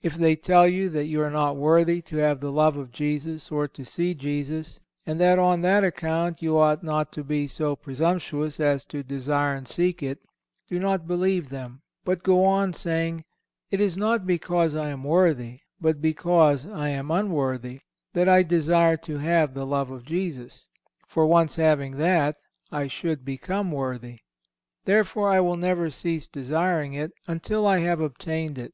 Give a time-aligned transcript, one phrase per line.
[0.00, 3.50] If they tell you that you are not worthy to have the love of Jesus,
[3.50, 7.76] or to see Jesus, and that on that account you ought not to be so
[7.76, 10.20] presumptuous as to desire and seek it,
[10.66, 13.26] do not believe them, but go on, saying,
[13.70, 17.82] "It is not because I am worthy, but because I am unworthy,
[18.14, 20.70] that I desire to have the love of Jesus;
[21.06, 22.38] for, once having that,
[22.72, 24.20] I should become worthy.
[24.86, 28.72] Therefore, I will never cease desiring it until I have obtained it.